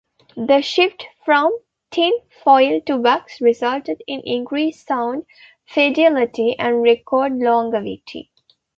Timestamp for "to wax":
2.87-3.39